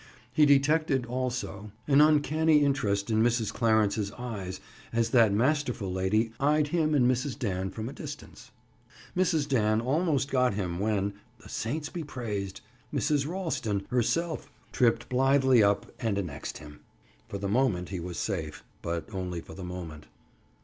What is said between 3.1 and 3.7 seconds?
in Mrs.